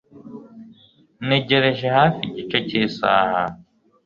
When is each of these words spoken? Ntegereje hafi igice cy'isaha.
Ntegereje 1.25 1.87
hafi 1.97 2.21
igice 2.29 2.57
cy'isaha. 2.67 3.37